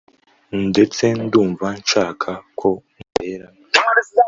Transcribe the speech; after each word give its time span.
ndetse 0.69 1.03
ndumva 1.23 1.67
nshaka 1.81 2.29
ko 2.59 2.69
umbera 2.99 3.47